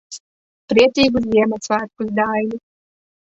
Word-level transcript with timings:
Priecīgus 0.71 1.27
Ziemassvētkus, 1.35 2.09
Daini. 2.21 2.61